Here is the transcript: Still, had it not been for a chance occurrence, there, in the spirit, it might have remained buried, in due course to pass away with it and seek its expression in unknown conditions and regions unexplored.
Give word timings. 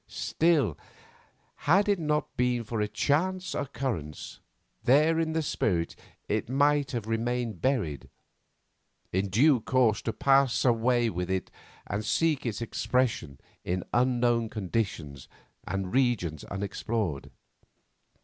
Still, 0.07 0.79
had 1.69 1.87
it 1.87 1.99
not 1.99 2.35
been 2.35 2.63
for 2.63 2.81
a 2.81 2.87
chance 2.87 3.53
occurrence, 3.53 4.39
there, 4.83 5.19
in 5.19 5.33
the 5.33 5.43
spirit, 5.43 5.95
it 6.27 6.49
might 6.49 6.89
have 6.89 7.05
remained 7.05 7.61
buried, 7.61 8.09
in 9.11 9.27
due 9.29 9.59
course 9.61 10.01
to 10.01 10.11
pass 10.11 10.65
away 10.65 11.11
with 11.11 11.29
it 11.29 11.51
and 11.85 12.03
seek 12.03 12.47
its 12.47 12.63
expression 12.63 13.39
in 13.63 13.83
unknown 13.93 14.49
conditions 14.49 15.27
and 15.67 15.93
regions 15.93 16.43
unexplored. 16.45 17.29